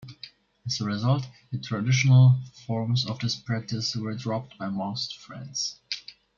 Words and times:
As 0.65 0.81
a 0.81 0.85
result, 0.85 1.27
the 1.51 1.59
traditional 1.59 2.41
forms 2.65 3.05
of 3.05 3.19
this 3.19 3.35
practice 3.35 3.95
were 3.95 4.15
dropped 4.15 4.57
by 4.57 4.67
most 4.67 5.19
Friends. 5.19 5.75